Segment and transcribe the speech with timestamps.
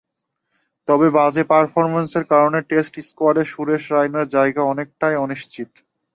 [0.87, 5.71] তবে বাজে পারফরম্যান্সের কারণে টেস্ট স্কোয়াডে সুরেশ রায়নার জায়গা অনেকটাই অনিশ্চিত।